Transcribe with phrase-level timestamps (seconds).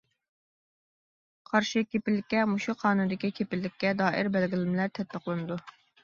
[1.49, 5.59] قارشى كېپىللىككە مۇشۇ قانۇندىكى كېپىللىككە دائىر بەلگىلىمىلەر تەتبىقلىنىدۇ.